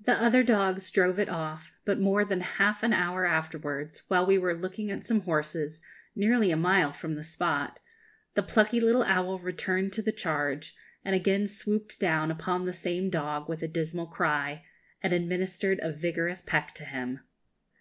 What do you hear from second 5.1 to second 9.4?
horses, nearly a mile from the spot, the plucky little owl